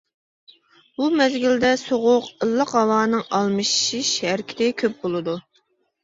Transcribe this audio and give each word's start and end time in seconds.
بۇ 0.99 1.09
مەزگىلدە 1.17 1.69
سوغۇق 1.81 2.29
ئىللىق 2.45 2.73
ھاۋانىڭ 2.77 3.21
ئالمىشىش 3.39 4.09
ھەرىكىتى 4.29 4.71
كۆپ 4.83 4.97
بولىدۇ. 5.05 5.37